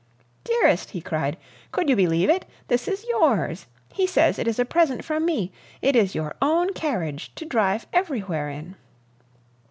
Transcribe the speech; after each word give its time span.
"Dearest!" 0.43 0.89
he 0.89 0.99
cried, 0.99 1.37
"could 1.71 1.87
you 1.87 1.95
believe 1.95 2.27
it? 2.27 2.43
This 2.69 2.87
is 2.87 3.05
yours! 3.07 3.67
He 3.93 4.07
says 4.07 4.39
it 4.39 4.47
is 4.47 4.57
a 4.57 4.65
present 4.65 5.05
from 5.05 5.27
me. 5.27 5.51
It 5.79 5.95
is 5.95 6.15
your 6.15 6.33
own 6.41 6.73
carriage 6.73 7.31
to 7.35 7.45
drive 7.45 7.85
everywhere 7.93 8.49
in!" 8.49 8.75